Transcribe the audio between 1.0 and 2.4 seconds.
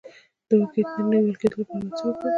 نیول کیدو لپاره باید څه وکړم؟